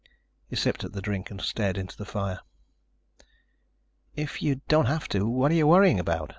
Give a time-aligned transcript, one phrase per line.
[0.47, 2.39] He sipped at the drink and stared into the fire.
[4.15, 6.29] "If you don't have to, what are you worrying about?"